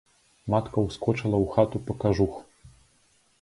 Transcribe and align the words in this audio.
Матка 0.53 0.83
ўскочыла 0.85 1.37
ў 1.43 1.51
хату 1.57 1.77
па 1.91 1.97
кажух. 2.05 2.33